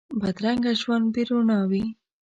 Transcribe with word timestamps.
بدرنګه 0.21 0.71
ژوند 0.81 1.05
بې 1.13 1.23
روڼا 1.29 1.59
وي 1.69 1.85